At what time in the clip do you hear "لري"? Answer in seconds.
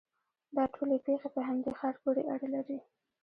2.55-2.77